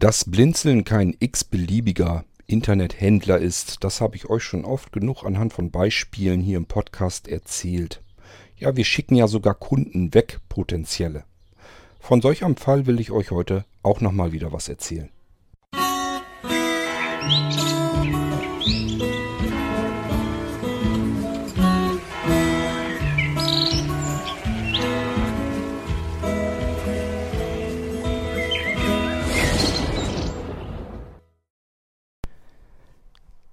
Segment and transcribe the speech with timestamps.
[0.00, 5.70] Dass Blinzeln kein x-beliebiger Internethändler ist, das habe ich euch schon oft genug anhand von
[5.70, 8.00] Beispielen hier im Podcast erzählt.
[8.56, 11.24] Ja, wir schicken ja sogar Kunden weg, potenzielle.
[11.98, 15.10] Von solch einem Fall will ich euch heute auch nochmal wieder was erzählen.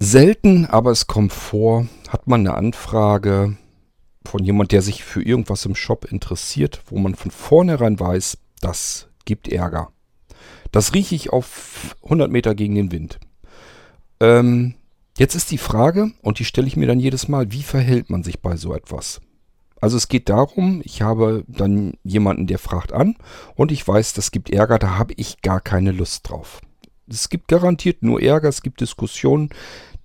[0.09, 3.57] Selten, aber es kommt vor, hat man eine Anfrage
[4.23, 9.09] von jemand, der sich für irgendwas im Shop interessiert, wo man von vornherein weiß, das
[9.25, 9.89] gibt Ärger.
[10.71, 13.19] Das rieche ich auf 100 Meter gegen den Wind.
[14.21, 14.75] Ähm,
[15.17, 18.23] jetzt ist die Frage, und die stelle ich mir dann jedes Mal, wie verhält man
[18.23, 19.19] sich bei so etwas?
[19.81, 23.17] Also es geht darum, ich habe dann jemanden, der fragt an
[23.55, 26.61] und ich weiß, das gibt Ärger, da habe ich gar keine Lust drauf.
[27.09, 29.49] Es gibt garantiert nur Ärger, es gibt Diskussionen,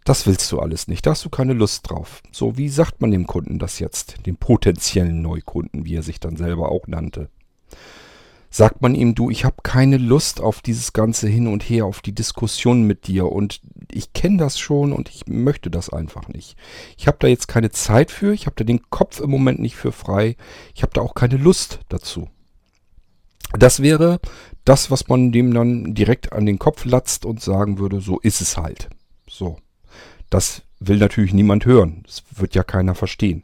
[0.04, 1.06] das willst du alles nicht.
[1.06, 2.22] Da hast du keine Lust drauf.
[2.32, 4.26] So, wie sagt man dem Kunden das jetzt?
[4.26, 7.28] Dem potenziellen Neukunden, wie er sich dann selber auch nannte.
[8.50, 12.02] Sagt man ihm, du, ich habe keine Lust auf dieses ganze Hin und Her, auf
[12.02, 16.56] die Diskussion mit dir und ich kenne das schon und ich möchte das einfach nicht.
[16.98, 19.76] Ich habe da jetzt keine Zeit für, ich habe da den Kopf im Moment nicht
[19.76, 20.36] für frei,
[20.74, 22.28] ich habe da auch keine Lust dazu.
[23.58, 24.20] Das wäre
[24.66, 28.42] das, was man dem dann direkt an den Kopf latzt und sagen würde, so ist
[28.42, 28.90] es halt.
[29.26, 29.56] So.
[30.32, 32.04] Das will natürlich niemand hören.
[32.06, 33.42] Das wird ja keiner verstehen.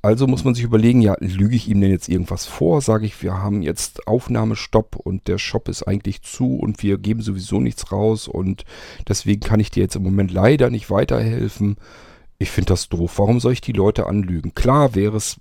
[0.00, 2.80] Also muss man sich überlegen, ja, lüge ich ihm denn jetzt irgendwas vor?
[2.82, 7.20] Sage ich, wir haben jetzt Aufnahmestopp und der Shop ist eigentlich zu und wir geben
[7.20, 8.64] sowieso nichts raus und
[9.08, 11.78] deswegen kann ich dir jetzt im Moment leider nicht weiterhelfen.
[12.38, 13.14] Ich finde das doof.
[13.18, 14.54] Warum soll ich die Leute anlügen?
[14.54, 15.36] Klar wäre es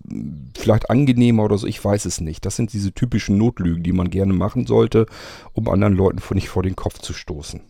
[0.58, 2.46] vielleicht angenehmer oder so, ich weiß es nicht.
[2.46, 5.06] Das sind diese typischen Notlügen, die man gerne machen sollte,
[5.52, 7.62] um anderen Leuten nicht vor den Kopf zu stoßen.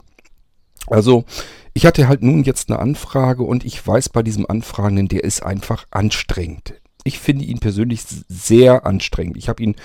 [0.87, 1.25] Also,
[1.73, 5.43] ich hatte halt nun jetzt eine Anfrage und ich weiß bei diesem Anfragenden, der ist
[5.43, 6.75] einfach anstrengend.
[7.03, 9.37] Ich finde ihn persönlich sehr anstrengend.
[9.37, 9.75] Ich habe ihn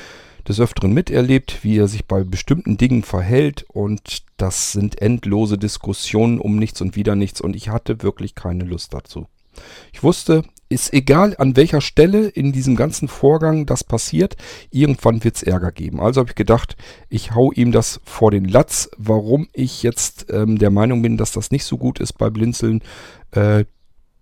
[0.48, 6.38] des Öfteren miterlebt, wie er sich bei bestimmten Dingen verhält und das sind endlose Diskussionen
[6.38, 9.26] um nichts und wieder nichts und ich hatte wirklich keine Lust dazu.
[9.92, 14.36] Ich wusste, ist egal an welcher Stelle in diesem ganzen Vorgang das passiert,
[14.70, 16.00] irgendwann wird es Ärger geben.
[16.00, 16.76] Also habe ich gedacht,
[17.08, 21.32] ich hau ihm das vor den Latz, warum ich jetzt ähm, der Meinung bin, dass
[21.32, 22.82] das nicht so gut ist bei Blinzeln,
[23.30, 23.64] äh,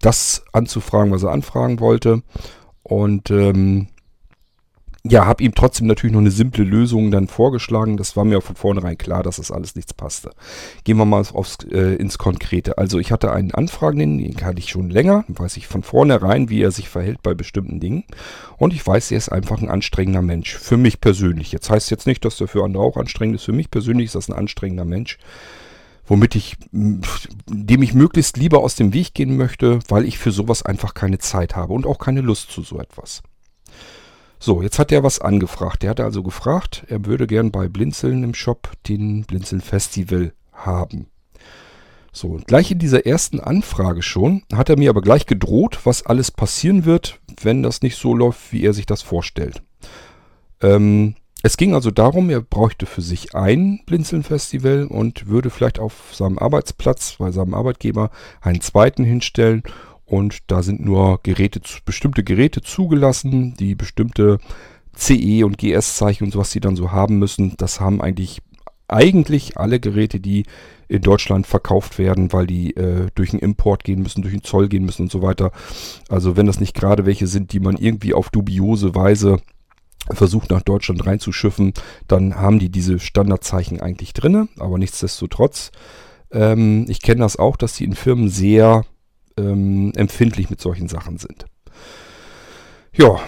[0.01, 2.23] das anzufragen, was er anfragen wollte.
[2.83, 3.89] Und ähm,
[5.09, 7.97] ja, habe ihm trotzdem natürlich noch eine simple Lösung dann vorgeschlagen.
[7.97, 10.31] Das war mir von vornherein klar, dass das alles nichts passte.
[10.85, 12.79] Gehen wir mal aufs, äh, ins Konkrete.
[12.79, 16.63] Also ich hatte einen Anfragenden, den kannte ich schon länger, weiß ich von vornherein, wie
[16.63, 18.05] er sich verhält bei bestimmten Dingen.
[18.59, 20.57] Und ich weiß, er ist einfach ein anstrengender Mensch.
[20.57, 21.53] Für mich persönlich.
[21.53, 23.45] Jetzt heißt jetzt nicht, dass er für andere auch anstrengend ist.
[23.45, 25.19] Für mich persönlich ist das ein anstrengender Mensch
[26.09, 30.63] womit ich, dem ich möglichst lieber aus dem Weg gehen möchte, weil ich für sowas
[30.63, 33.23] einfach keine Zeit habe und auch keine Lust zu so etwas.
[34.39, 35.83] So, jetzt hat er was angefragt.
[35.83, 41.07] Der hatte also gefragt, er würde gern bei Blinzeln im Shop den Blinzeln Festival haben.
[42.13, 46.05] So, und gleich in dieser ersten Anfrage schon hat er mir aber gleich gedroht, was
[46.07, 49.63] alles passieren wird, wenn das nicht so läuft, wie er sich das vorstellt.
[50.63, 56.15] Ähm, es ging also darum, er bräuchte für sich ein Blinzeln-Festival und würde vielleicht auf
[56.15, 58.11] seinem Arbeitsplatz bei seinem Arbeitgeber
[58.41, 59.63] einen zweiten hinstellen
[60.07, 64.39] und da sind nur Geräte, bestimmte Geräte zugelassen, die bestimmte
[64.95, 67.55] CE und GS-Zeichen und sowas, die dann so haben müssen.
[67.59, 68.41] Das haben eigentlich,
[68.89, 70.45] eigentlich alle Geräte, die
[70.89, 74.69] in Deutschland verkauft werden, weil die äh, durch einen Import gehen müssen, durch den Zoll
[74.69, 75.51] gehen müssen und so weiter.
[76.09, 79.39] Also wenn das nicht gerade welche sind, die man irgendwie auf dubiose Weise
[80.13, 81.73] versucht nach Deutschland reinzuschiffen,
[82.07, 85.73] dann haben die diese Standardzeichen eigentlich drinne, aber nichtsdestotrotz.
[86.31, 88.85] Ähm, ich kenne das auch, dass die in Firmen sehr
[89.37, 91.47] ähm, empfindlich mit solchen Sachen sind.
[92.93, 93.21] Ja,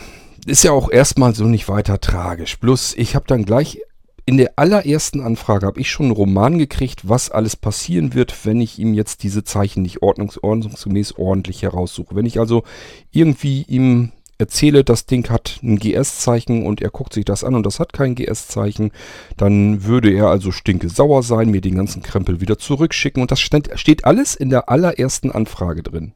[0.47, 2.59] ist ja auch erstmal so nicht weiter tragisch.
[2.59, 3.81] Bloß ich habe dann gleich
[4.29, 8.61] in der allerersten Anfrage habe ich schon einen Roman gekriegt, was alles passieren wird, wenn
[8.61, 12.15] ich ihm jetzt diese Zeichen nicht ordnungsgemäß ordentlich heraussuche.
[12.15, 12.63] Wenn ich also
[13.11, 17.67] irgendwie ihm erzähle, das Ding hat ein GS-Zeichen und er guckt sich das an und
[17.67, 18.93] das hat kein GS-Zeichen,
[19.37, 23.41] dann würde er also stinke sauer sein, mir den ganzen Krempel wieder zurückschicken und das
[23.41, 26.13] steht alles in der allerersten Anfrage drin.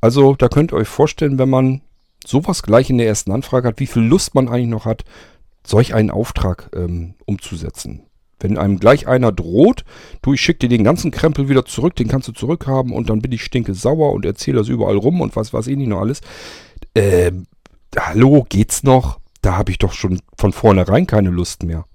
[0.00, 1.82] Also da könnt ihr euch vorstellen, wenn man
[2.24, 5.04] sowas gleich in der ersten Anfrage hat, wie viel Lust man eigentlich noch hat,
[5.66, 8.02] solch einen Auftrag ähm, umzusetzen.
[8.38, 9.84] Wenn einem gleich einer droht,
[10.22, 13.20] du, ich schicke dir den ganzen Krempel wieder zurück, den kannst du zurückhaben und dann
[13.20, 16.00] bin ich stinke sauer und erzähle das überall rum und was weiß ich nicht noch
[16.00, 16.22] alles
[16.94, 17.32] äh,
[17.98, 19.20] hallo, geht's noch?
[19.42, 21.86] Da habe ich doch schon von vornherein keine Lust mehr.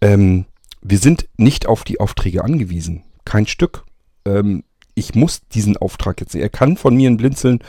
[0.00, 0.46] Ähm,
[0.80, 3.02] wir sind nicht auf die Aufträge angewiesen.
[3.24, 3.84] Kein Stück.
[4.24, 4.64] Ähm,
[4.94, 6.34] ich muss diesen Auftrag jetzt.
[6.34, 7.60] Er kann von mir ein Blinzeln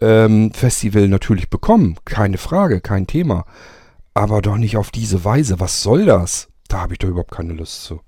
[0.00, 1.96] ähm, Festival natürlich bekommen.
[2.04, 3.44] Keine Frage, kein Thema.
[4.14, 5.60] Aber doch nicht auf diese Weise.
[5.60, 6.48] Was soll das?
[6.68, 8.00] Da habe ich doch überhaupt keine Lust zu.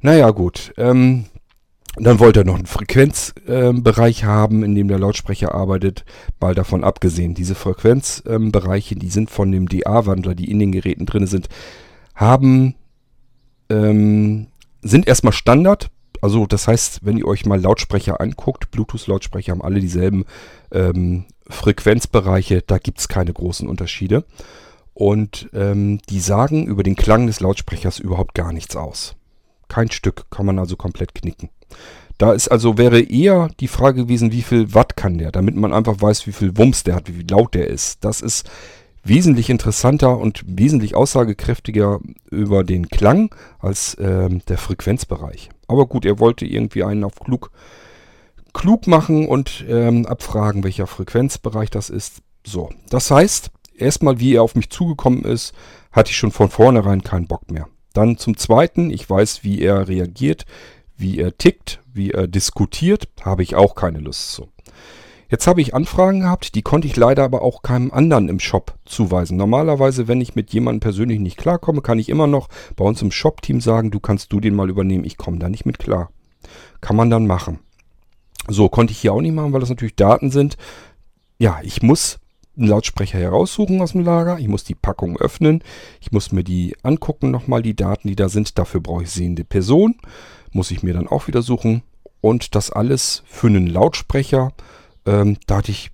[0.00, 0.72] Naja, gut.
[0.76, 1.26] Ähm,
[1.96, 6.04] dann wollte er noch einen Frequenzbereich äh, haben, in dem der Lautsprecher arbeitet.
[6.40, 11.06] Mal davon abgesehen, diese Frequenzbereiche, ähm, die sind von dem DA-Wandler, die in den Geräten
[11.06, 11.48] drin sind,
[12.14, 12.74] haben,
[13.70, 14.48] ähm,
[14.82, 15.90] sind erstmal Standard.
[16.20, 20.24] Also das heißt, wenn ihr euch mal Lautsprecher anguckt, Bluetooth-Lautsprecher haben alle dieselben
[20.72, 24.24] ähm, Frequenzbereiche, da gibt es keine großen Unterschiede.
[24.94, 29.16] Und ähm, die sagen über den Klang des Lautsprechers überhaupt gar nichts aus.
[29.68, 31.50] Kein Stück kann man also komplett knicken.
[32.18, 35.72] Da ist also, wäre eher die Frage gewesen, wie viel Watt kann der, damit man
[35.72, 38.04] einfach weiß, wie viel Wumms der hat, wie laut der ist.
[38.04, 38.48] Das ist
[39.02, 42.00] wesentlich interessanter und wesentlich aussagekräftiger
[42.30, 45.50] über den Klang als ähm, der Frequenzbereich.
[45.68, 47.50] Aber gut, er wollte irgendwie einen auf klug,
[48.52, 52.22] klug machen und ähm, abfragen, welcher Frequenzbereich das ist.
[52.46, 55.52] So, das heißt, erstmal, wie er auf mich zugekommen ist,
[55.92, 57.68] hatte ich schon von vornherein keinen Bock mehr.
[57.92, 60.46] Dann zum Zweiten, ich weiß, wie er reagiert,
[60.96, 64.48] wie er tickt, wie er diskutiert, habe ich auch keine Lust zu.
[65.30, 68.74] Jetzt habe ich Anfragen gehabt, die konnte ich leider aber auch keinem anderen im Shop
[68.84, 69.36] zuweisen.
[69.36, 73.10] Normalerweise, wenn ich mit jemandem persönlich nicht klarkomme, kann ich immer noch bei uns im
[73.10, 76.10] Shop-Team sagen, du kannst du den mal übernehmen, ich komme da nicht mit klar.
[76.80, 77.58] Kann man dann machen.
[78.46, 80.56] So, konnte ich hier auch nicht machen, weil das natürlich Daten sind.
[81.38, 82.18] Ja, ich muss
[82.56, 84.38] einen Lautsprecher heraussuchen aus dem Lager.
[84.38, 85.62] Ich muss die Packung öffnen.
[86.00, 88.58] Ich muss mir die angucken, nochmal die Daten, die da sind.
[88.58, 89.96] Dafür brauche ich sehende Person.
[90.52, 91.82] Muss ich mir dann auch wieder suchen.
[92.20, 94.52] Und das alles für einen Lautsprecher,
[95.04, 95.90] ähm, da hatte ich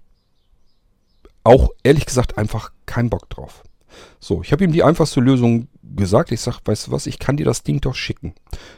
[1.42, 3.62] auch ehrlich gesagt einfach keinen Bock drauf.
[4.20, 6.30] So, ich habe ihm die einfachste Lösung gesagt.
[6.30, 8.34] Ich sage, weißt du was, ich kann dir das Ding doch schicken.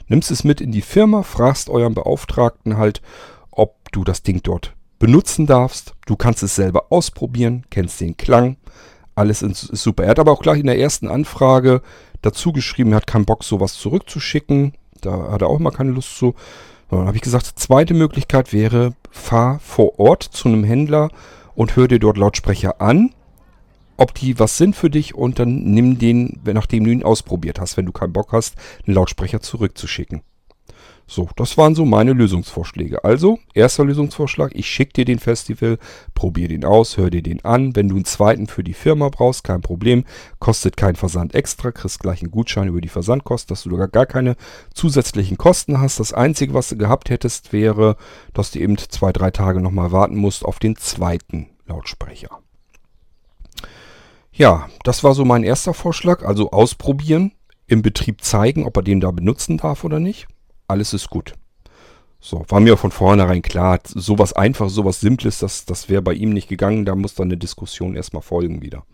[0.09, 3.03] Nimmst es mit in die Firma, fragst euren Beauftragten halt,
[3.51, 5.95] ob du das Ding dort benutzen darfst.
[6.07, 8.57] Du kannst es selber ausprobieren, kennst den Klang.
[9.17, 10.05] Alles ist super.
[10.05, 11.83] Er hat aber auch gleich in der ersten Anfrage
[12.23, 14.75] dazu geschrieben, er hat keinen Bock, sowas zurückzuschicken.
[15.01, 16.37] Da hat er auch mal keine Lust zu.
[16.89, 21.09] Dann habe ich gesagt, zweite Möglichkeit wäre, fahr vor Ort zu einem Händler
[21.57, 23.13] und hör dir dort Lautsprecher an,
[23.97, 27.77] ob die was sind für dich und dann nimm den, nachdem du ihn ausprobiert hast,
[27.77, 28.55] wenn du keinen Bock hast,
[28.87, 30.23] einen Lautsprecher zurückzuschicken.
[31.07, 33.05] So, das waren so meine Lösungsvorschläge.
[33.05, 35.79] Also, erster Lösungsvorschlag, ich schicke dir den Festival,
[36.15, 37.77] probier den aus, hör dir den an.
[37.77, 40.05] Wenn du einen zweiten für die Firma brauchst, kein Problem,
[40.39, 44.07] kostet kein Versand extra, kriegst gleich einen Gutschein über die Versandkosten, dass du sogar gar
[44.07, 44.37] keine
[44.75, 46.01] zusätzlichen Kosten hast.
[46.01, 47.97] Das Einzige, was du gehabt hättest, wäre,
[48.33, 52.39] dass du eben zwei, drei Tage nochmal warten musst auf den zweiten Lautsprecher.
[54.33, 57.33] Ja, das war so mein erster Vorschlag, also ausprobieren,
[57.67, 60.27] im Betrieb zeigen, ob er den da benutzen darf oder nicht
[60.73, 61.35] alles ist gut.
[62.21, 66.31] So, war mir von vornherein klar, sowas Einfaches, sowas Simples, das, das wäre bei ihm
[66.31, 68.85] nicht gegangen, da muss dann eine Diskussion erstmal folgen wieder.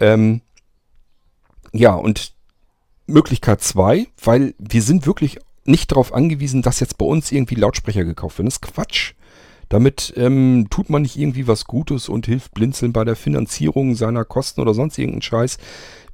[0.00, 0.40] Ähm,
[1.72, 2.32] ja, und
[3.06, 8.04] Möglichkeit zwei, weil wir sind wirklich nicht darauf angewiesen, dass jetzt bei uns irgendwie Lautsprecher
[8.04, 8.46] gekauft werden.
[8.46, 9.12] Das ist Quatsch.
[9.68, 14.24] Damit ähm, tut man nicht irgendwie was Gutes und hilft Blinzeln bei der Finanzierung seiner
[14.24, 15.58] Kosten oder sonst irgendeinen Scheiß.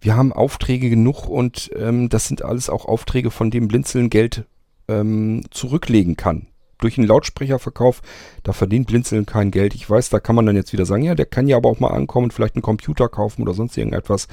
[0.00, 4.44] Wir haben Aufträge genug und ähm, das sind alles auch Aufträge, von dem Blinzeln Geld
[4.90, 6.46] ähm, zurücklegen kann.
[6.78, 8.00] Durch einen Lautsprecherverkauf,
[8.42, 9.74] da verdient Blinzeln kein Geld.
[9.74, 11.80] Ich weiß, da kann man dann jetzt wieder sagen, ja, der kann ja aber auch
[11.80, 14.28] mal ankommen, vielleicht einen Computer kaufen oder sonst irgendetwas.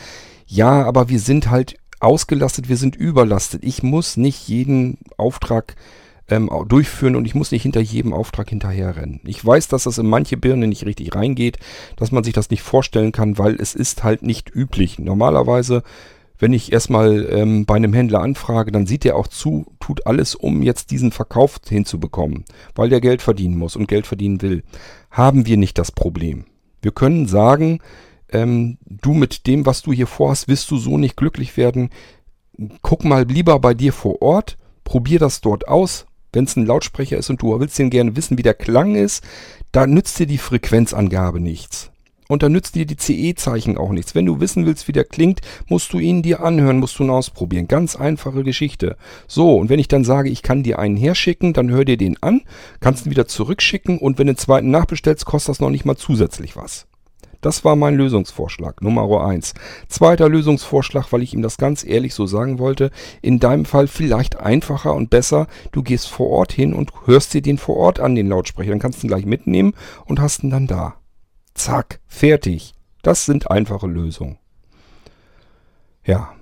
[0.45, 3.63] Ja, aber wir sind halt ausgelastet, wir sind überlastet.
[3.63, 5.75] Ich muss nicht jeden Auftrag
[6.29, 9.21] ähm, durchführen und ich muss nicht hinter jedem Auftrag hinterherrennen.
[9.25, 11.57] Ich weiß, dass das in manche Birne nicht richtig reingeht,
[11.95, 14.99] dass man sich das nicht vorstellen kann, weil es ist halt nicht üblich.
[14.99, 15.83] Normalerweise
[16.39, 20.35] wenn ich erstmal ähm, bei einem Händler anfrage, dann sieht er auch zu, tut alles,
[20.35, 24.63] um jetzt diesen Verkauf hinzubekommen, weil der Geld verdienen muss und Geld verdienen will.
[25.09, 26.45] Haben wir nicht das Problem.
[26.81, 27.79] Wir können sagen,
[28.29, 31.89] ähm, du mit dem, was du hier vorhast, wirst du so nicht glücklich werden.
[32.81, 36.05] Guck mal lieber bei dir vor Ort, probier das dort aus.
[36.33, 39.23] Wenn es ein Lautsprecher ist und du willst den gerne wissen, wie der Klang ist,
[39.71, 41.91] da nützt dir die Frequenzangabe nichts.
[42.27, 44.15] Und da nützt dir die CE-Zeichen auch nichts.
[44.15, 47.09] Wenn du wissen willst, wie der klingt, musst du ihn dir anhören, musst du ihn
[47.09, 47.67] ausprobieren.
[47.67, 48.97] Ganz einfache Geschichte.
[49.27, 52.21] So, und wenn ich dann sage, ich kann dir einen herschicken, dann hör dir den
[52.21, 52.41] an,
[52.79, 55.97] kannst ihn wieder zurückschicken und wenn du den zweiten nachbestellst, kostet das noch nicht mal
[55.97, 56.87] zusätzlich was.
[57.41, 59.53] Das war mein Lösungsvorschlag, Nummer eins.
[59.87, 62.89] Zweiter Lösungsvorschlag, weil ich ihm das ganz ehrlich so sagen wollte,
[63.21, 67.41] in deinem Fall vielleicht einfacher und besser, du gehst vor Ort hin und hörst dir
[67.41, 69.73] den vor Ort an, den Lautsprecher, dann kannst du ihn gleich mitnehmen
[70.05, 70.95] und hast ihn dann da.
[71.57, 72.73] Zack, fertig.
[73.01, 74.37] Das sind einfache Lösungen.
[76.05, 76.33] Ja,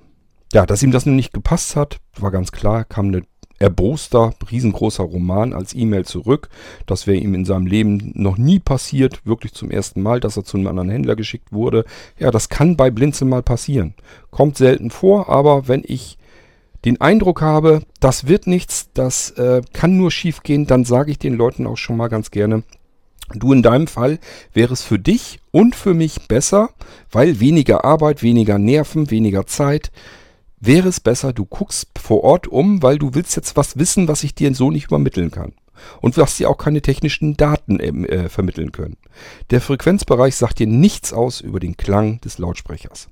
[0.53, 3.23] ja, dass ihm das nun nicht gepasst hat, war ganz klar, kam eine
[3.57, 6.49] erboster, riesengroßer Roman als E-Mail zurück.
[6.85, 10.43] Das wäre ihm in seinem Leben noch nie passiert, wirklich zum ersten Mal, dass er
[10.43, 11.85] zu einem anderen Händler geschickt wurde.
[12.19, 13.95] Ja, das kann bei Blinzeln mal passieren.
[14.31, 16.17] Kommt selten vor, aber wenn ich
[16.83, 21.19] den Eindruck habe, das wird nichts, das äh, kann nur schief gehen, dann sage ich
[21.19, 22.63] den Leuten auch schon mal ganz gerne,
[23.33, 24.19] du in deinem Fall
[24.53, 26.69] wäre es für dich und für mich besser,
[27.11, 29.91] weil weniger Arbeit, weniger Nerven, weniger Zeit,
[30.59, 34.23] wäre es besser, du guckst vor Ort um, weil du willst jetzt was wissen, was
[34.23, 35.53] ich dir so nicht übermitteln kann.
[36.01, 38.95] Und was dir auch keine technischen Daten ähm, äh, vermitteln können.
[39.51, 43.09] Der Frequenzbereich sagt dir nichts aus über den Klang des Lautsprechers.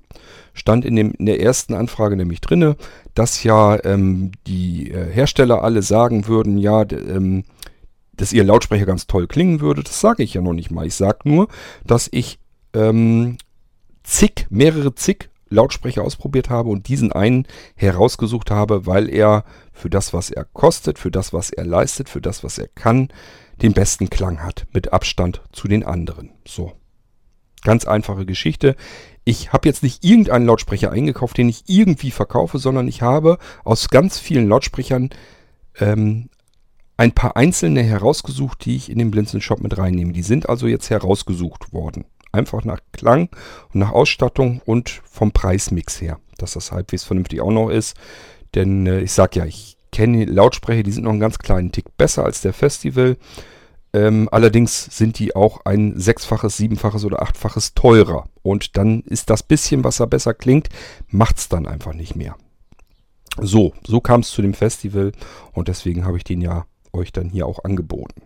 [0.54, 2.76] Stand in, dem, in der ersten Anfrage nämlich drinne,
[3.14, 7.44] dass ja ähm, die äh, Hersteller alle sagen würden, ja, ähm,
[8.16, 9.82] dass ihr Lautsprecher ganz toll klingen würde.
[9.82, 10.86] Das sage ich ja noch nicht mal.
[10.86, 11.48] Ich sage nur,
[11.84, 12.38] dass ich
[12.72, 13.38] ähm,
[14.02, 20.12] zig, mehrere zig Lautsprecher ausprobiert habe und diesen einen herausgesucht habe, weil er für das,
[20.12, 23.08] was er kostet, für das, was er leistet, für das, was er kann,
[23.62, 26.30] den besten Klang hat, mit Abstand zu den anderen.
[26.46, 26.72] So.
[27.62, 28.76] Ganz einfache Geschichte.
[29.24, 33.88] Ich habe jetzt nicht irgendeinen Lautsprecher eingekauft, den ich irgendwie verkaufe, sondern ich habe aus
[33.88, 35.10] ganz vielen Lautsprechern
[35.80, 36.28] ähm,
[36.96, 40.12] ein paar einzelne herausgesucht, die ich in den Blinzeln Shop mit reinnehme.
[40.12, 42.04] Die sind also jetzt herausgesucht worden.
[42.32, 43.28] Einfach nach Klang
[43.72, 47.96] und nach Ausstattung und vom Preismix her, dass das halbwegs vernünftig auch noch ist.
[48.54, 51.96] Denn äh, ich sag ja, ich kenne Lautsprecher, die sind noch einen ganz kleinen Tick
[51.96, 53.16] besser als der Festival.
[53.92, 58.28] Ähm, allerdings sind die auch ein sechsfaches, siebenfaches oder achtfaches teurer.
[58.42, 60.68] Und dann ist das bisschen, was da besser klingt,
[61.08, 62.36] macht es dann einfach nicht mehr.
[63.40, 65.12] So, so kam es zu dem Festival
[65.52, 68.22] und deswegen habe ich den ja euch dann hier auch angeboten.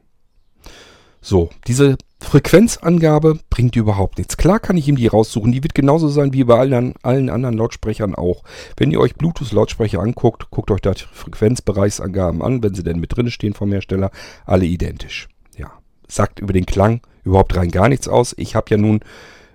[1.20, 4.36] So, diese Frequenzangabe bringt überhaupt nichts.
[4.36, 5.52] Klar kann ich ihm die raussuchen.
[5.52, 8.42] Die wird genauso sein wie bei allen, allen anderen Lautsprechern auch.
[8.76, 13.16] Wenn ihr euch Bluetooth-Lautsprecher anguckt, guckt euch da die Frequenzbereichsangaben an, wenn sie denn mit
[13.16, 14.10] drin stehen vom Hersteller.
[14.46, 15.28] Alle identisch.
[15.56, 15.72] Ja,
[16.06, 18.34] sagt über den Klang überhaupt rein gar nichts aus.
[18.38, 19.00] Ich habe ja nun,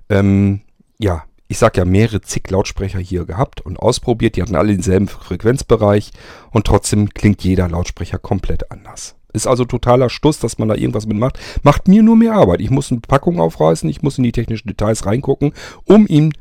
[0.10, 0.62] ähm,
[1.00, 4.36] ja, ich sag ja mehrere zig Lautsprecher hier gehabt und ausprobiert.
[4.36, 6.10] Die hatten alle denselben Frequenzbereich
[6.50, 9.14] und trotzdem klingt jeder Lautsprecher komplett anders.
[9.34, 11.38] Ist also totaler Stuss, dass man da irgendwas mitmacht.
[11.62, 12.60] Macht mir nur mehr Arbeit.
[12.60, 15.54] Ich muss eine Packung aufreißen, ich muss in die technischen Details reingucken,
[15.86, 16.32] um ihm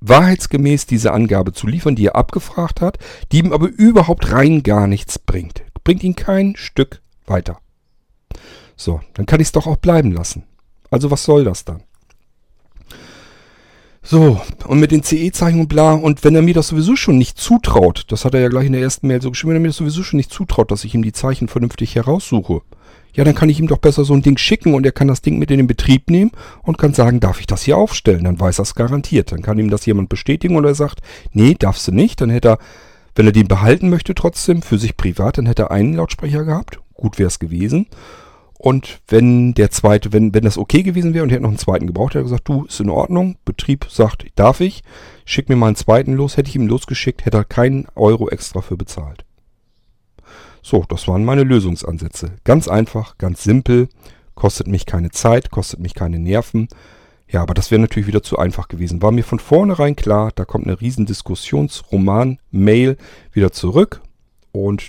[0.00, 2.98] wahrheitsgemäß diese Angabe zu liefern, die er abgefragt hat,
[3.30, 5.64] die ihm aber überhaupt rein gar nichts bringt.
[5.84, 7.58] Bringt ihn kein Stück weiter.
[8.74, 10.44] So, dann kann ich es doch auch bleiben lassen.
[10.90, 11.82] Also was soll das dann?
[14.04, 17.38] So, und mit den CE-Zeichen und bla, und wenn er mir das sowieso schon nicht
[17.38, 19.68] zutraut, das hat er ja gleich in der ersten Mail so geschrieben, wenn er mir
[19.68, 22.62] das sowieso schon nicht zutraut, dass ich ihm die Zeichen vernünftig heraussuche,
[23.14, 25.20] ja, dann kann ich ihm doch besser so ein Ding schicken und er kann das
[25.20, 26.30] Ding mit in den Betrieb nehmen
[26.62, 28.24] und kann sagen, darf ich das hier aufstellen?
[28.24, 29.32] Dann weiß er es garantiert.
[29.32, 31.00] Dann kann ihm das jemand bestätigen oder er sagt,
[31.32, 32.22] nee, darfst du nicht.
[32.22, 32.58] Dann hätte er,
[33.14, 36.78] wenn er den behalten möchte trotzdem, für sich privat, dann hätte er einen Lautsprecher gehabt.
[36.94, 37.86] Gut wäre es gewesen.
[38.62, 41.58] Und wenn der zweite, wenn, wenn das okay gewesen wäre und er hätte noch einen
[41.58, 43.34] zweiten gebraucht, hätte er gesagt, du, ist in Ordnung.
[43.44, 44.84] Betrieb sagt, darf ich.
[45.24, 46.36] Schick mir mal einen zweiten los.
[46.36, 49.24] Hätte ich ihm losgeschickt, hätte er keinen Euro extra für bezahlt.
[50.62, 52.36] So, das waren meine Lösungsansätze.
[52.44, 53.88] Ganz einfach, ganz simpel.
[54.36, 56.68] Kostet mich keine Zeit, kostet mich keine Nerven.
[57.28, 59.02] Ja, aber das wäre natürlich wieder zu einfach gewesen.
[59.02, 62.96] War mir von vornherein klar, da kommt eine riesen Diskussionsroman, Mail
[63.32, 64.02] wieder zurück.
[64.52, 64.84] Und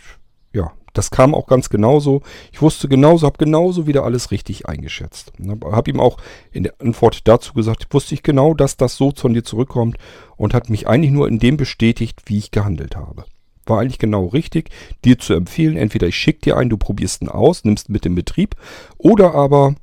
[0.94, 2.22] das kam auch ganz genauso.
[2.52, 5.34] Ich wusste genauso, habe genauso wieder alles richtig eingeschätzt.
[5.66, 6.18] Habe ihm auch
[6.52, 9.98] in der Antwort dazu gesagt, wusste ich genau, dass das so von dir zurückkommt
[10.38, 13.26] und hat mich eigentlich nur in dem bestätigt, wie ich gehandelt habe.
[13.66, 14.70] War eigentlich genau richtig,
[15.04, 18.14] dir zu empfehlen, entweder ich schicke dir einen, du probierst ihn aus, nimmst mit in
[18.14, 18.56] Betrieb,
[18.98, 19.76] oder aber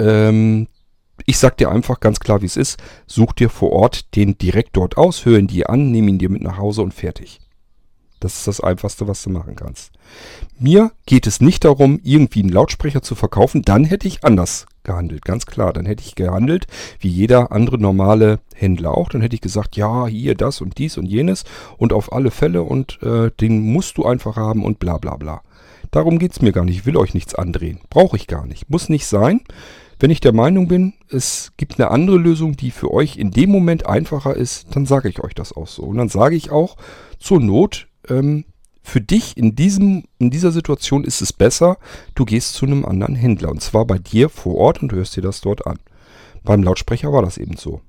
[0.00, 0.66] ähm,
[1.26, 4.76] ich sag dir einfach ganz klar, wie es ist, such dir vor Ort den direkt
[4.76, 7.41] dort aus, hör ihn dir an, nimm ihn dir mit nach Hause und fertig.
[8.22, 9.90] Das ist das Einfachste, was du machen kannst.
[10.58, 13.62] Mir geht es nicht darum, irgendwie einen Lautsprecher zu verkaufen.
[13.62, 15.72] Dann hätte ich anders gehandelt, ganz klar.
[15.72, 16.66] Dann hätte ich gehandelt,
[17.00, 19.08] wie jeder andere normale Händler auch.
[19.08, 21.44] Dann hätte ich gesagt, ja, hier das und dies und jenes
[21.78, 25.42] und auf alle Fälle und äh, den musst du einfach haben und bla bla bla.
[25.90, 26.76] Darum geht es mir gar nicht.
[26.76, 27.80] Ich will euch nichts andrehen.
[27.90, 28.70] Brauche ich gar nicht.
[28.70, 29.40] Muss nicht sein.
[29.98, 33.50] Wenn ich der Meinung bin, es gibt eine andere Lösung, die für euch in dem
[33.50, 35.82] Moment einfacher ist, dann sage ich euch das auch so.
[35.82, 36.76] Und dann sage ich auch,
[37.18, 38.44] zur Not, ähm,
[38.82, 41.78] für dich in, diesem, in dieser Situation ist es besser,
[42.14, 43.50] du gehst zu einem anderen Händler.
[43.50, 45.78] Und zwar bei dir vor Ort und hörst dir das dort an.
[46.42, 47.80] Beim Lautsprecher war das eben so.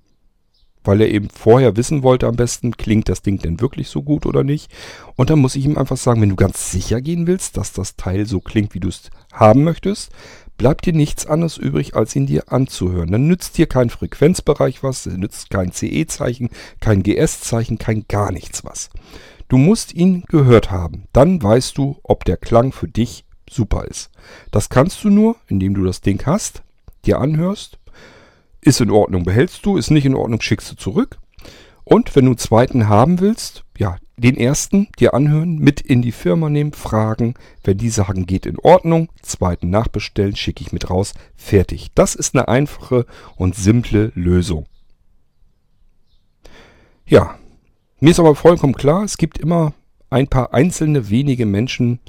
[0.84, 4.26] Weil er eben vorher wissen wollte am besten, klingt das Ding denn wirklich so gut
[4.26, 4.70] oder nicht.
[5.16, 7.96] Und dann muss ich ihm einfach sagen, wenn du ganz sicher gehen willst, dass das
[7.96, 10.12] Teil so klingt, wie du es haben möchtest,
[10.58, 13.12] bleibt dir nichts anderes übrig, als ihn dir anzuhören.
[13.12, 18.90] Dann nützt dir kein Frequenzbereich was, nützt kein CE-Zeichen, kein GS-Zeichen, kein gar nichts was.
[19.48, 21.06] Du musst ihn gehört haben.
[21.14, 24.10] Dann weißt du, ob der Klang für dich super ist.
[24.52, 26.64] Das kannst du nur, indem du das Ding hast,
[27.06, 27.78] dir anhörst.
[28.62, 29.78] Ist in Ordnung, behältst du.
[29.78, 31.20] Ist nicht in Ordnung, schickst du zurück.
[31.84, 36.12] Und wenn du einen zweiten haben willst, ja, den ersten dir anhören, mit in die
[36.12, 37.34] Firma nehmen, fragen.
[37.64, 41.90] Wenn die sagen, geht in Ordnung, zweiten nachbestellen, schicke ich mit raus, fertig.
[41.96, 44.66] Das ist eine einfache und simple Lösung.
[47.06, 47.38] Ja,
[48.04, 49.72] mir ist aber vollkommen klar, es gibt immer
[50.10, 52.00] ein paar einzelne wenige Menschen,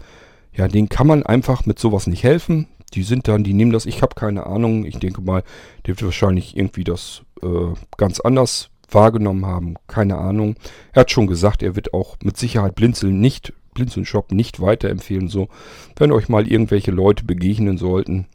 [0.53, 2.67] ja, denen kann man einfach mit sowas nicht helfen.
[2.95, 5.45] Die sind dann, die nehmen das, ich habe keine Ahnung, ich denke mal,
[5.87, 9.77] der wird wahrscheinlich irgendwie das äh, ganz anders wahrgenommen haben.
[9.87, 10.57] Keine Ahnung.
[10.93, 15.29] Er hat schon gesagt, er wird auch mit Sicherheit Blinzeln nicht, Blinzeln Shop nicht weiterempfehlen.
[15.29, 15.49] So,
[15.95, 18.27] wenn euch mal irgendwelche Leute begegnen sollten.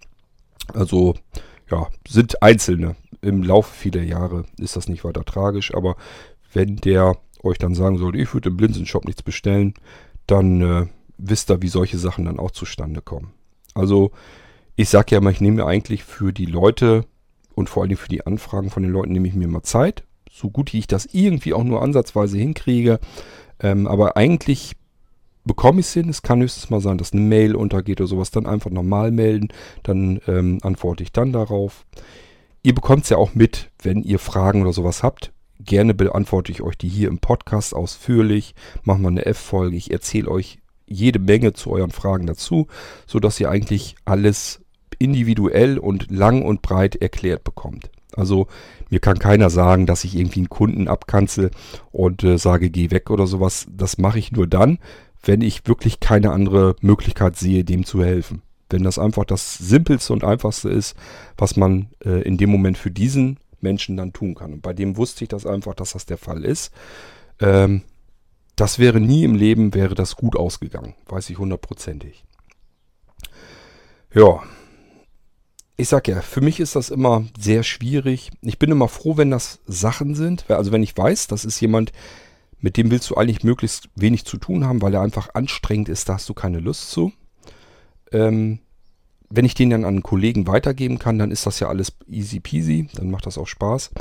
[0.73, 1.15] Also,
[1.69, 2.95] ja, sind Einzelne.
[3.21, 5.75] Im Laufe vieler Jahre ist das nicht weiter tragisch.
[5.75, 5.97] Aber
[6.53, 9.73] wenn der euch dann sagen sollte, ich würde im Blinzeln Shop nichts bestellen,
[10.27, 10.85] dann äh,
[11.17, 13.31] wisst ihr, wie solche Sachen dann auch zustande kommen.
[13.73, 14.11] Also,
[14.75, 17.05] ich sage ja mal, ich nehme eigentlich für die Leute
[17.55, 20.03] und vor allem für die Anfragen von den Leuten nehme ich mir mal Zeit
[20.39, 22.99] so gut wie ich das irgendwie auch nur ansatzweise hinkriege.
[23.59, 24.75] Ähm, aber eigentlich
[25.43, 26.09] bekomme ich es hin.
[26.09, 28.31] Es kann höchstens mal sein, dass eine Mail untergeht oder sowas.
[28.31, 29.49] Dann einfach normal melden.
[29.83, 31.85] Dann ähm, antworte ich dann darauf.
[32.63, 35.31] Ihr bekommt es ja auch mit, wenn ihr Fragen oder sowas habt.
[35.59, 38.55] Gerne beantworte ich euch die hier im Podcast ausführlich.
[38.83, 39.75] Machen wir eine F-Folge.
[39.75, 42.67] Ich erzähle euch jede Menge zu euren Fragen dazu,
[43.05, 44.61] sodass ihr eigentlich alles
[44.97, 47.89] individuell und lang und breit erklärt bekommt.
[48.15, 48.47] Also
[48.89, 51.51] mir kann keiner sagen, dass ich irgendwie einen Kunden abkanzel
[51.91, 53.67] und äh, sage, geh weg oder sowas.
[53.69, 54.79] Das mache ich nur dann,
[55.23, 58.41] wenn ich wirklich keine andere Möglichkeit sehe, dem zu helfen.
[58.69, 60.95] Wenn das einfach das Simpelste und Einfachste ist,
[61.37, 64.53] was man äh, in dem Moment für diesen Menschen dann tun kann.
[64.53, 66.71] Und bei dem wusste ich das einfach, dass das der Fall ist.
[67.39, 67.83] Ähm,
[68.55, 70.95] das wäre nie im Leben, wäre das gut ausgegangen.
[71.07, 72.25] Weiß ich hundertprozentig.
[74.13, 74.43] Ja,
[75.77, 78.31] ich sag ja, für mich ist das immer sehr schwierig.
[78.41, 80.49] Ich bin immer froh, wenn das Sachen sind.
[80.49, 81.93] Also wenn ich weiß, das ist jemand,
[82.59, 86.09] mit dem willst du eigentlich möglichst wenig zu tun haben, weil er einfach anstrengend ist,
[86.09, 87.13] da hast du keine Lust zu.
[88.11, 88.59] Ähm,
[89.29, 92.39] wenn ich den dann an einen Kollegen weitergeben kann, dann ist das ja alles easy
[92.39, 93.91] peasy, dann macht das auch Spaß.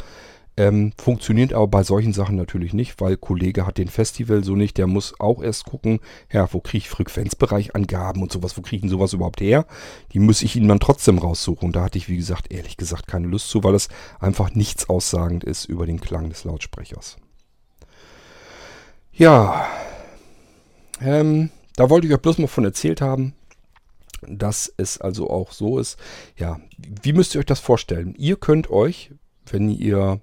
[0.59, 4.77] Ähm, funktioniert aber bei solchen Sachen natürlich nicht, weil Kollege hat den Festival so nicht.
[4.77, 6.01] Der muss auch erst gucken,
[6.33, 9.67] ja, wo kriege ich Frequenzbereichangaben und sowas, wo kriege ich denn sowas überhaupt her?
[10.13, 11.71] Die muss ich ihm dann trotzdem raussuchen.
[11.71, 13.89] Da hatte ich, wie gesagt, ehrlich gesagt keine Lust zu, weil es
[14.19, 17.19] einfach nichts aussagend ist über den Klang des Lautsprechers.
[19.13, 19.65] Ja,
[21.01, 23.35] ähm, da wollte ich euch bloß mal von erzählt haben,
[24.27, 25.99] dass es also auch so ist.
[26.37, 26.61] Ja,
[27.03, 28.15] wie müsst ihr euch das vorstellen?
[28.17, 29.11] Ihr könnt euch,
[29.51, 30.21] wenn ihr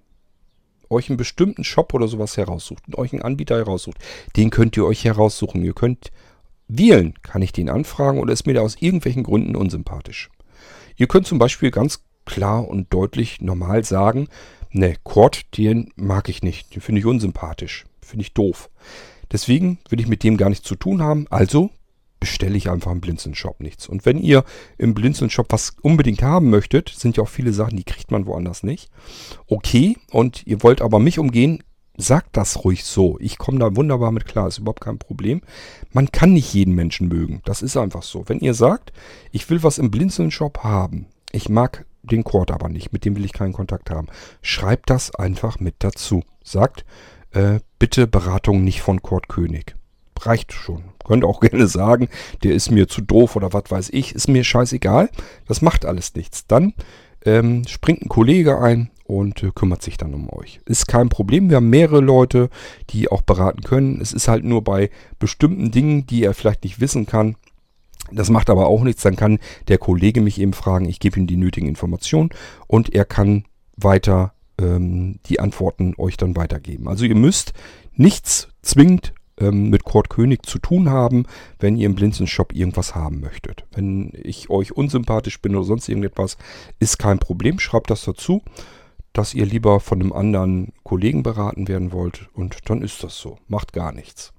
[0.89, 3.97] euch einen bestimmten Shop oder sowas heraussucht euch einen Anbieter heraussucht,
[4.35, 5.63] den könnt ihr euch heraussuchen.
[5.63, 6.11] Ihr könnt
[6.67, 10.29] wählen, kann ich den anfragen oder ist mir der aus irgendwelchen Gründen unsympathisch.
[10.97, 14.27] Ihr könnt zum Beispiel ganz klar und deutlich normal sagen,
[14.71, 18.69] ne, Cord, den mag ich nicht, den finde ich unsympathisch, finde ich doof.
[19.31, 21.69] Deswegen will ich mit dem gar nichts zu tun haben, also
[22.25, 23.87] bestelle ich einfach im Blinzeln-Shop nichts.
[23.87, 24.43] Und wenn ihr
[24.79, 28.63] im Blinzeln-Shop was unbedingt haben möchtet, sind ja auch viele Sachen, die kriegt man woanders
[28.63, 28.89] nicht.
[29.45, 31.61] Okay, und ihr wollt aber mich umgehen,
[31.97, 33.19] sagt das ruhig so.
[33.19, 35.41] Ich komme da wunderbar mit klar, ist überhaupt kein Problem.
[35.93, 37.43] Man kann nicht jeden Menschen mögen.
[37.45, 38.23] Das ist einfach so.
[38.25, 38.91] Wenn ihr sagt,
[39.31, 43.25] ich will was im Blinzeln-Shop haben, ich mag den Cord aber nicht, mit dem will
[43.25, 44.07] ich keinen Kontakt haben,
[44.41, 46.23] schreibt das einfach mit dazu.
[46.43, 46.85] Sagt,
[47.33, 49.75] äh, bitte Beratung nicht von Kurt König
[50.25, 50.83] reicht schon.
[51.05, 52.09] Könnt auch gerne sagen,
[52.43, 55.09] der ist mir zu doof oder was weiß ich, ist mir scheißegal.
[55.47, 56.47] Das macht alles nichts.
[56.47, 56.73] Dann
[57.25, 60.59] ähm, springt ein Kollege ein und äh, kümmert sich dann um euch.
[60.65, 61.49] Ist kein Problem.
[61.49, 62.49] Wir haben mehrere Leute,
[62.89, 64.01] die auch beraten können.
[64.01, 67.35] Es ist halt nur bei bestimmten Dingen, die er vielleicht nicht wissen kann.
[68.11, 69.03] Das macht aber auch nichts.
[69.03, 70.87] Dann kann der Kollege mich eben fragen.
[70.87, 72.29] Ich gebe ihm die nötigen Informationen
[72.67, 73.45] und er kann
[73.77, 76.87] weiter ähm, die Antworten euch dann weitergeben.
[76.87, 77.53] Also ihr müsst
[77.93, 81.25] nichts zwingend ähm, mit Kurt König zu tun haben,
[81.59, 83.65] wenn ihr im Blinzen-Shop irgendwas haben möchtet.
[83.73, 86.37] Wenn ich euch unsympathisch bin oder sonst irgendetwas,
[86.79, 87.59] ist kein Problem.
[87.59, 88.41] Schreibt das dazu,
[89.13, 92.29] dass ihr lieber von einem anderen Kollegen beraten werden wollt.
[92.33, 93.37] Und dann ist das so.
[93.47, 94.33] Macht gar nichts.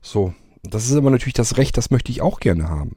[0.00, 2.96] So, das ist aber natürlich das Recht, das möchte ich auch gerne haben.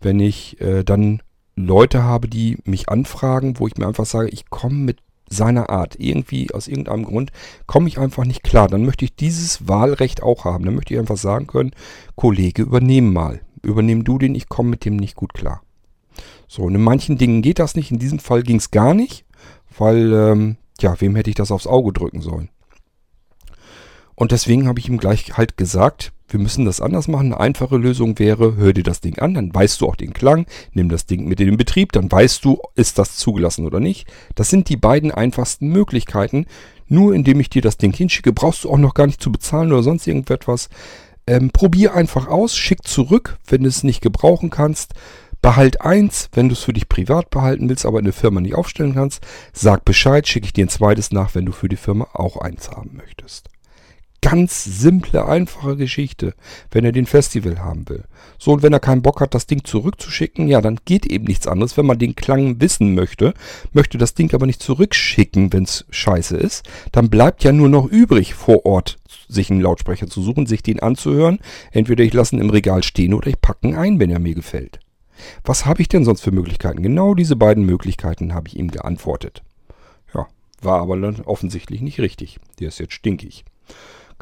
[0.00, 1.22] Wenn ich äh, dann
[1.54, 4.98] Leute habe, die mich anfragen, wo ich mir einfach sage, ich komme mit
[5.32, 5.96] seiner Art.
[5.98, 7.32] Irgendwie, aus irgendeinem Grund,
[7.66, 8.68] komme ich einfach nicht klar.
[8.68, 10.64] Dann möchte ich dieses Wahlrecht auch haben.
[10.64, 11.72] Dann möchte ich einfach sagen können,
[12.14, 13.40] Kollege, übernehm mal.
[13.62, 15.62] Übernehm du den, ich komme mit dem nicht gut klar.
[16.48, 17.90] So, und in manchen Dingen geht das nicht.
[17.90, 19.24] In diesem Fall ging es gar nicht,
[19.76, 22.50] weil, ähm, ja, wem hätte ich das aufs Auge drücken sollen?
[24.14, 27.32] Und deswegen habe ich ihm gleich halt gesagt, wir müssen das anders machen.
[27.32, 30.46] Eine einfache Lösung wäre, hör dir das Ding an, dann weißt du auch den Klang,
[30.72, 34.06] nimm das Ding mit in den Betrieb, dann weißt du, ist das zugelassen oder nicht.
[34.34, 36.46] Das sind die beiden einfachsten Möglichkeiten.
[36.88, 39.72] Nur indem ich dir das Ding hinschicke, brauchst du auch noch gar nicht zu bezahlen
[39.72, 40.68] oder sonst irgendetwas.
[41.26, 44.94] Ähm, probier einfach aus, schick zurück, wenn du es nicht gebrauchen kannst.
[45.40, 48.54] Behalt eins, wenn du es für dich privat behalten willst, aber in der Firma nicht
[48.54, 49.26] aufstellen kannst.
[49.52, 52.70] Sag Bescheid, schicke ich dir ein zweites nach, wenn du für die Firma auch eins
[52.70, 53.48] haben möchtest.
[54.22, 56.34] Ganz simple, einfache Geschichte,
[56.70, 58.04] wenn er den Festival haben will.
[58.38, 61.48] So, und wenn er keinen Bock hat, das Ding zurückzuschicken, ja, dann geht eben nichts
[61.48, 61.76] anderes.
[61.76, 63.34] Wenn man den Klang wissen möchte,
[63.72, 67.84] möchte das Ding aber nicht zurückschicken, wenn es scheiße ist, dann bleibt ja nur noch
[67.84, 71.40] übrig, vor Ort sich einen Lautsprecher zu suchen, sich den anzuhören.
[71.72, 74.34] Entweder ich lasse ihn im Regal stehen oder ich packe ihn ein, wenn er mir
[74.34, 74.78] gefällt.
[75.44, 76.82] Was habe ich denn sonst für Möglichkeiten?
[76.82, 79.42] Genau diese beiden Möglichkeiten habe ich ihm geantwortet.
[80.14, 80.28] Ja,
[80.60, 82.38] war aber dann offensichtlich nicht richtig.
[82.60, 83.44] Der ist jetzt stinkig.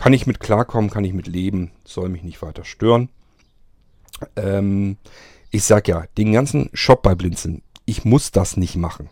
[0.00, 3.10] Kann ich mit klarkommen, kann ich mit leben, soll mich nicht weiter stören.
[4.34, 4.96] Ähm,
[5.50, 9.10] ich sag ja, den ganzen Shop bei Blinzeln, ich muss das nicht machen.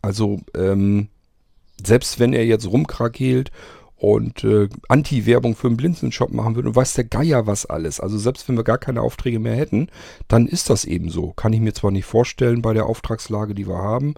[0.00, 1.08] Also, ähm,
[1.84, 3.52] selbst wenn er jetzt rumkrakelt
[3.96, 8.00] und äh, Anti-Werbung für einen Blinzeln-Shop machen würde und weiß der Geier was alles.
[8.00, 9.88] Also selbst wenn wir gar keine Aufträge mehr hätten,
[10.28, 11.34] dann ist das eben so.
[11.34, 14.14] Kann ich mir zwar nicht vorstellen bei der Auftragslage, die wir haben.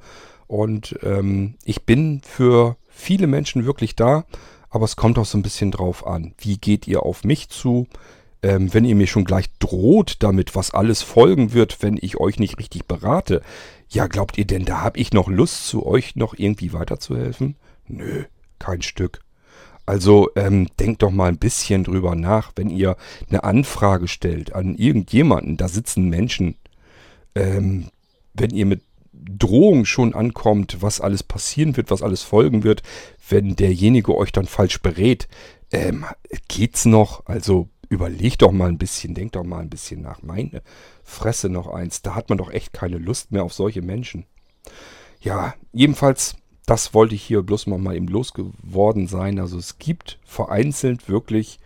[0.47, 4.27] Und ähm, ich bin für viele Menschen wirklich da.
[4.75, 6.35] Aber es kommt auch so ein bisschen drauf an.
[6.37, 7.87] Wie geht ihr auf mich zu?
[8.43, 12.41] Ähm, wenn ihr mir schon gleich droht damit, was alles folgen wird, wenn ich euch
[12.41, 13.41] nicht richtig berate,
[13.89, 17.55] ja, glaubt ihr denn, da habe ich noch Lust, zu euch noch irgendwie weiterzuhelfen?
[17.87, 18.25] Nö,
[18.59, 19.21] kein Stück.
[19.87, 22.97] Also ähm, denkt doch mal ein bisschen drüber nach, wenn ihr
[23.29, 26.57] eine Anfrage stellt an irgendjemanden, da sitzen Menschen.
[27.37, 27.91] Ähm,
[28.33, 28.83] wenn ihr mit
[29.27, 32.83] Drohung schon ankommt, was alles passieren wird, was alles folgen wird,
[33.29, 35.29] wenn derjenige euch dann falsch berät,
[35.73, 36.05] ähm,
[36.49, 37.27] geht's noch?
[37.27, 40.23] Also überlegt doch mal ein bisschen, denkt doch mal ein bisschen nach.
[40.23, 40.63] Meine
[41.03, 44.27] Fresse noch eins, da hat man doch echt keine Lust mehr auf solche Menschen.
[45.21, 49.39] Ja, jedenfalls, das wollte ich hier bloß mal, mal eben losgeworden sein.
[49.39, 51.61] Also es gibt vereinzelt wirklich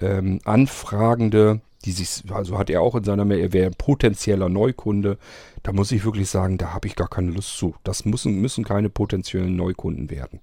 [0.00, 4.48] ähm, Anfragende, die sich, also hat er auch in seiner Mail, er wäre ein potenzieller
[4.48, 5.18] Neukunde.
[5.62, 7.74] Da muss ich wirklich sagen, da habe ich gar keine Lust zu.
[7.84, 10.40] Das müssen, müssen keine potenziellen Neukunden werden.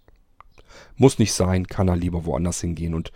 [0.95, 3.11] Muss nicht sein, kann er lieber woanders hingehen und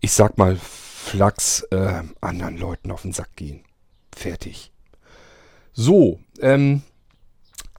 [0.00, 3.64] ich sag mal, Flachs äh, anderen Leuten auf den Sack gehen.
[4.14, 4.72] Fertig.
[5.72, 6.82] So, ähm,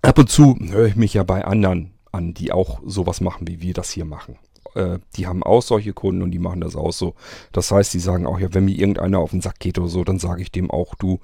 [0.02, 3.62] ab und zu höre ich mich ja bei anderen an, die auch sowas machen, wie
[3.62, 4.38] wir das hier machen
[4.76, 7.16] äh, die haben auch solche Kunden und die machen das auch so.
[7.52, 10.04] Das heißt, die sagen auch, ja, wenn mir irgendeiner auf den Sack geht oder so,
[10.04, 11.20] dann sage ich dem auch, du,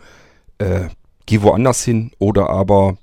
[0.57, 0.89] äh,
[1.25, 2.97] geh woanders hin oder aber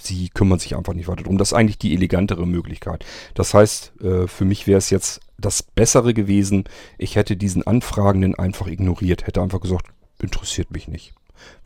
[0.00, 1.38] sie kümmern sich einfach nicht weiter drum.
[1.38, 3.04] Das ist eigentlich die elegantere Möglichkeit.
[3.34, 6.64] Das heißt, äh, für mich wäre es jetzt das Bessere gewesen,
[6.98, 9.86] ich hätte diesen Anfragenden einfach ignoriert, hätte einfach gesagt,
[10.20, 11.14] interessiert mich nicht.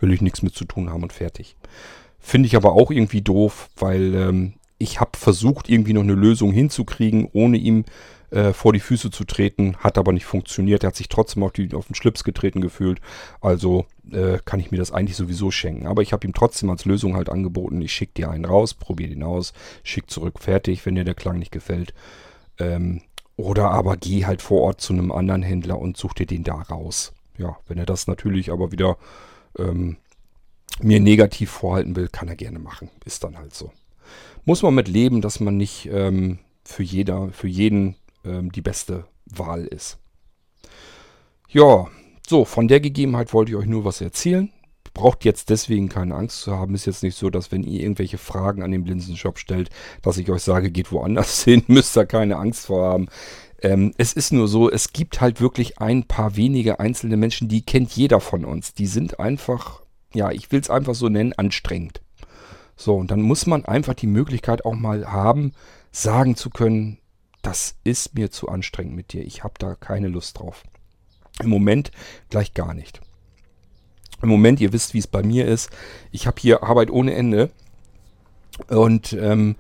[0.01, 1.57] Will ich nichts mit zu tun haben und fertig.
[2.19, 6.53] Finde ich aber auch irgendwie doof, weil ähm, ich habe versucht, irgendwie noch eine Lösung
[6.53, 7.85] hinzukriegen, ohne ihm
[8.31, 10.85] äh, vor die Füße zu treten, hat aber nicht funktioniert.
[10.85, 13.01] Er hat sich trotzdem auf, die, auf den Schlips getreten gefühlt.
[13.41, 15.87] Also äh, kann ich mir das eigentlich sowieso schenken.
[15.87, 19.09] Aber ich habe ihm trotzdem als Lösung halt angeboten, ich schicke dir einen raus, probier
[19.09, 21.95] den aus, schick zurück, fertig, wenn dir der Klang nicht gefällt.
[22.59, 23.03] Ähm,
[23.37, 26.57] oder aber geh halt vor Ort zu einem anderen Händler und such dir den da
[26.57, 27.13] raus.
[27.37, 28.99] Ja, wenn er das natürlich aber wieder
[29.59, 29.97] ähm,
[30.83, 32.91] mir negativ vorhalten will, kann er gerne machen.
[33.05, 33.71] Ist dann halt so.
[34.45, 39.05] Muss man mit leben, dass man nicht ähm, für, jeder, für jeden ähm, die beste
[39.27, 39.99] Wahl ist.
[41.49, 41.87] Ja,
[42.27, 44.51] so, von der Gegebenheit wollte ich euch nur was erzählen.
[44.93, 46.75] Braucht jetzt deswegen keine Angst zu haben.
[46.75, 49.71] Ist jetzt nicht so, dass wenn ihr irgendwelche Fragen an den Blinsenshop stellt,
[50.03, 53.09] dass ich euch sage, geht woanders hin, müsst ihr keine Angst vor haben.
[53.61, 57.63] Ähm, es ist nur so, es gibt halt wirklich ein paar wenige einzelne Menschen, die
[57.63, 58.75] kennt jeder von uns.
[58.75, 59.83] Die sind einfach,
[60.15, 62.03] ja, ich will es einfach so nennen, anstrengend.
[62.81, 65.53] So, und dann muss man einfach die Möglichkeit auch mal haben,
[65.91, 66.99] sagen zu können,
[67.43, 69.25] das ist mir zu anstrengend mit dir.
[69.25, 70.63] Ich habe da keine Lust drauf.
[71.41, 71.91] Im Moment
[72.31, 73.01] gleich gar nicht.
[74.23, 75.71] Im Moment, ihr wisst, wie es bei mir ist.
[76.13, 77.51] Ich habe hier Arbeit ohne Ende.
[78.69, 79.57] Und ähm,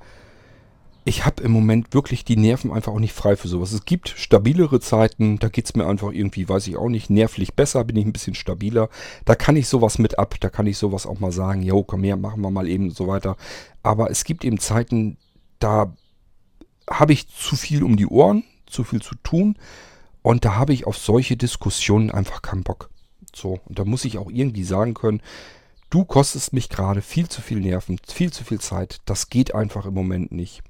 [1.08, 3.72] ich habe im Moment wirklich die Nerven einfach auch nicht frei für sowas.
[3.72, 7.54] Es gibt stabilere Zeiten, da geht es mir einfach irgendwie, weiß ich auch nicht, nervlich
[7.54, 8.90] besser, bin ich ein bisschen stabiler.
[9.24, 12.04] Da kann ich sowas mit ab, da kann ich sowas auch mal sagen, jo, komm
[12.04, 13.36] her, machen wir mal eben und so weiter.
[13.82, 15.16] Aber es gibt eben Zeiten,
[15.60, 15.96] da
[16.90, 19.56] habe ich zu viel um die Ohren, zu viel zu tun
[20.20, 22.90] und da habe ich auf solche Diskussionen einfach keinen Bock.
[23.34, 25.22] So, und da muss ich auch irgendwie sagen können,
[25.88, 28.98] du kostest mich gerade viel zu viel Nerven, viel zu viel Zeit.
[29.06, 30.62] Das geht einfach im Moment nicht.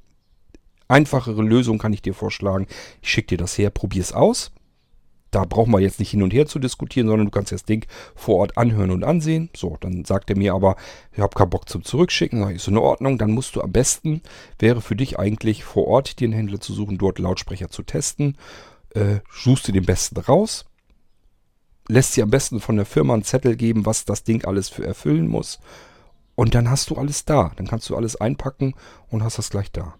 [0.88, 2.66] Einfachere Lösung kann ich dir vorschlagen.
[3.02, 4.50] Ich schicke dir das her, probier es aus.
[5.30, 7.86] Da brauchen wir jetzt nicht hin und her zu diskutieren, sondern du kannst das Ding
[8.14, 9.50] vor Ort anhören und ansehen.
[9.54, 10.76] So, dann sagt er mir aber,
[11.12, 12.40] ich habe keinen Bock zum Zurückschicken.
[12.40, 13.18] Sag ich, ist in Ordnung.
[13.18, 14.22] Dann musst du am besten,
[14.58, 18.38] wäre für dich eigentlich vor Ort einen Händler zu suchen, dort Lautsprecher zu testen.
[18.94, 20.64] Äh, suchst du den besten raus.
[21.88, 24.86] Lässt dir am besten von der Firma einen Zettel geben, was das Ding alles für
[24.86, 25.58] erfüllen muss.
[26.36, 27.52] Und dann hast du alles da.
[27.56, 28.74] Dann kannst du alles einpacken
[29.08, 29.94] und hast das gleich da.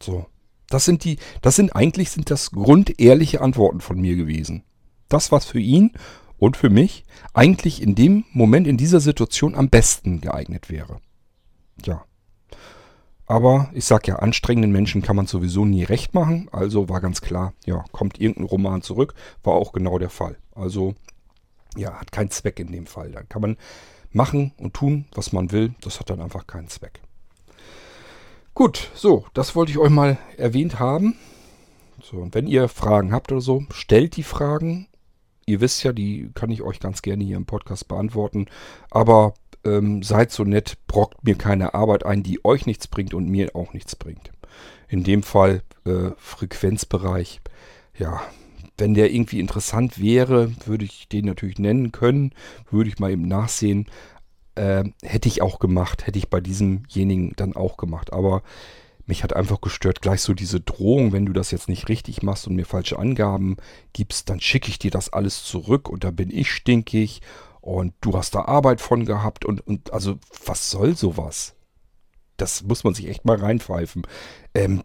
[0.00, 0.26] So.
[0.68, 4.64] Das sind die, das sind eigentlich sind das grundehrliche Antworten von mir gewesen.
[5.08, 5.92] Das, was für ihn
[6.38, 11.00] und für mich eigentlich in dem Moment, in dieser Situation am besten geeignet wäre.
[11.84, 12.04] Ja.
[13.26, 16.48] Aber ich sag ja, anstrengenden Menschen kann man sowieso nie recht machen.
[16.52, 20.38] Also war ganz klar, ja, kommt irgendein Roman zurück, war auch genau der Fall.
[20.54, 20.94] Also,
[21.76, 23.10] ja, hat keinen Zweck in dem Fall.
[23.10, 23.56] Dann kann man
[24.12, 25.74] machen und tun, was man will.
[25.80, 27.00] Das hat dann einfach keinen Zweck.
[28.56, 31.14] Gut, so, das wollte ich euch mal erwähnt haben.
[32.02, 34.88] So, und wenn ihr Fragen habt oder so, stellt die Fragen.
[35.44, 38.46] Ihr wisst ja, die kann ich euch ganz gerne hier im Podcast beantworten.
[38.90, 43.28] Aber ähm, seid so nett, brockt mir keine Arbeit ein, die euch nichts bringt und
[43.28, 44.32] mir auch nichts bringt.
[44.88, 47.42] In dem Fall äh, Frequenzbereich.
[47.98, 48.22] Ja,
[48.78, 52.32] wenn der irgendwie interessant wäre, würde ich den natürlich nennen können.
[52.70, 53.86] Würde ich mal eben nachsehen.
[54.56, 58.12] Äh, hätte ich auch gemacht, hätte ich bei diesemjenigen dann auch gemacht.
[58.12, 58.42] Aber
[59.06, 62.46] mich hat einfach gestört, gleich so diese Drohung, wenn du das jetzt nicht richtig machst
[62.46, 63.56] und mir falsche Angaben
[63.92, 67.22] gibst, dann schicke ich dir das alles zurück und da bin ich stinkig
[67.60, 71.54] und du hast da Arbeit von gehabt und, und also was soll sowas?
[72.36, 74.02] Das muss man sich echt mal reinpfeifen.
[74.54, 74.82] Ähm,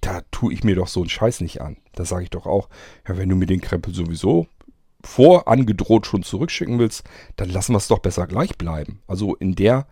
[0.00, 1.76] da tue ich mir doch so einen Scheiß nicht an.
[1.92, 2.68] Da sage ich doch auch,
[3.06, 4.46] ja, wenn du mir den Krempel sowieso
[5.02, 7.04] vorangedroht schon zurückschicken willst,
[7.36, 9.02] dann lassen wir es doch besser gleich bleiben.
[9.06, 9.86] Also in der,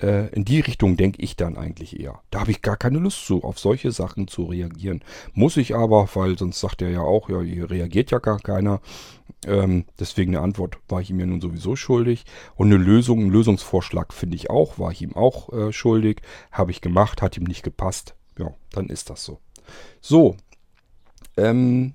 [0.00, 2.20] äh, in die Richtung denke ich dann eigentlich eher.
[2.30, 5.02] Da habe ich gar keine Lust zu, auf solche Sachen zu reagieren.
[5.32, 8.80] Muss ich aber, weil sonst sagt er ja auch, ja, hier reagiert ja gar keiner.
[9.46, 12.24] Ähm, deswegen eine Antwort war ich ihm ja nun sowieso schuldig.
[12.54, 16.22] Und eine Lösung, einen Lösungsvorschlag finde ich auch, war ich ihm auch äh, schuldig.
[16.50, 18.14] Habe ich gemacht, hat ihm nicht gepasst.
[18.38, 19.38] Ja, dann ist das so.
[20.00, 20.36] So,
[21.36, 21.94] ähm,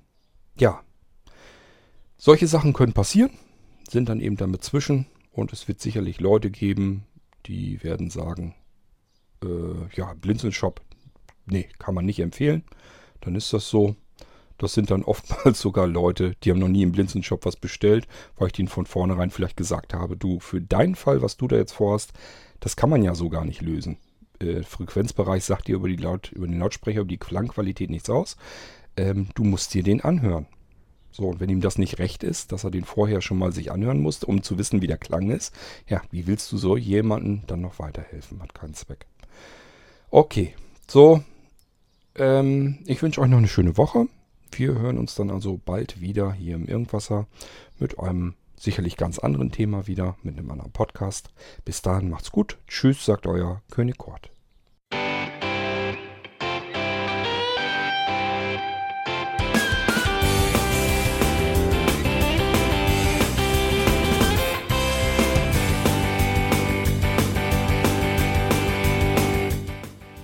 [0.58, 0.80] ja,
[2.20, 3.30] solche Sachen können passieren,
[3.88, 7.04] sind dann eben damit zwischen und es wird sicherlich Leute geben,
[7.46, 8.54] die werden sagen,
[9.42, 10.82] äh, ja, Blinzeln-Shop,
[11.46, 12.62] nee, kann man nicht empfehlen.
[13.22, 13.96] Dann ist das so.
[14.58, 18.06] Das sind dann oftmals sogar Leute, die haben noch nie im Blinzeln-Shop was bestellt,
[18.36, 21.56] weil ich denen von vornherein vielleicht gesagt habe, du, für deinen Fall, was du da
[21.56, 22.12] jetzt vorhast,
[22.60, 23.96] das kann man ja so gar nicht lösen.
[24.38, 28.36] Äh, Frequenzbereich sagt dir über, die Laut, über den Lautsprecher, über die Klangqualität nichts aus.
[28.98, 30.46] Ähm, du musst dir den anhören.
[31.12, 33.72] So, und wenn ihm das nicht recht ist, dass er den vorher schon mal sich
[33.72, 35.54] anhören musste, um zu wissen, wie der Klang ist,
[35.88, 38.40] ja, wie willst du so jemandem dann noch weiterhelfen?
[38.42, 39.06] Hat keinen Zweck.
[40.10, 40.54] Okay,
[40.88, 41.22] so,
[42.16, 44.06] ähm, ich wünsche euch noch eine schöne Woche.
[44.52, 47.26] Wir hören uns dann also bald wieder hier im Irgendwasser
[47.78, 51.30] mit einem sicherlich ganz anderen Thema wieder, mit einem anderen Podcast.
[51.64, 52.58] Bis dahin macht's gut.
[52.66, 54.30] Tschüss, sagt euer König Kort.